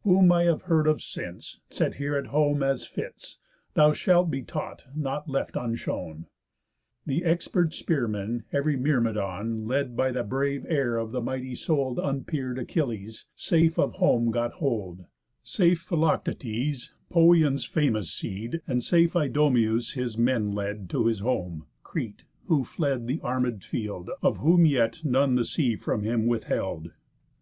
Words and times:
Whom 0.00 0.32
I 0.32 0.44
have 0.44 0.62
heard 0.62 0.86
of 0.86 1.02
since, 1.02 1.60
set 1.68 1.96
here 1.96 2.16
at 2.16 2.28
home, 2.28 2.62
As 2.62 2.86
fits, 2.86 3.36
thou 3.74 3.92
shalt 3.92 4.30
be 4.30 4.40
taught, 4.40 4.84
nought 4.96 5.28
left 5.28 5.56
unshown. 5.56 6.24
The 7.04 7.22
expert 7.22 7.74
spear 7.74 8.08
men, 8.08 8.44
ev'ry 8.50 8.78
Myrmidon, 8.78 9.66
Led 9.66 9.94
by 9.94 10.10
the 10.10 10.24
brave 10.24 10.64
heir 10.70 10.96
of 10.96 11.12
the 11.12 11.20
mighty 11.20 11.54
soul'd 11.54 11.98
Unpeer'd 11.98 12.58
Achilles, 12.58 13.26
safe 13.34 13.78
of 13.78 13.96
home 13.96 14.30
got 14.30 14.52
hold; 14.54 15.04
Safe 15.42 15.82
Philoctetes, 15.82 16.94
Pœan's 17.12 17.66
famous 17.66 18.10
seed; 18.10 18.62
And 18.66 18.82
safe 18.82 19.12
Idomenæus 19.12 19.92
his 19.92 20.16
men 20.16 20.50
led 20.52 20.88
To 20.88 21.04
his 21.08 21.20
home, 21.20 21.66
Crete, 21.82 22.24
who 22.46 22.64
fled 22.64 23.06
the 23.06 23.18
arméd 23.18 23.62
field, 23.62 24.08
Of 24.22 24.38
whom 24.38 24.64
yet 24.64 25.00
none 25.04 25.34
the 25.34 25.44
sea 25.44 25.76
from 25.76 26.04
him 26.04 26.26
withheld. 26.26 26.92